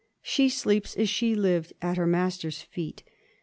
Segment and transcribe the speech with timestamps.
[0.23, 3.03] She sleeps as she lived, at her master's feet.